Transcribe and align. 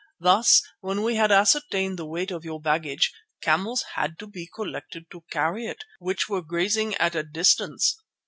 Thus, 0.19 0.63
when 0.79 1.03
we 1.03 1.13
had 1.17 1.31
ascertained 1.31 1.99
the 1.99 2.07
weight 2.07 2.31
of 2.31 2.43
your 2.43 2.59
baggage, 2.59 3.13
camels 3.43 3.85
had 3.93 4.17
to 4.17 4.25
be 4.25 4.47
collected 4.51 5.11
to 5.11 5.25
carry 5.29 5.67
it, 5.67 5.83
which 5.99 6.27
were 6.27 6.41
grazing 6.41 6.95
at 6.95 7.13
a 7.13 7.21
distance. 7.21 8.01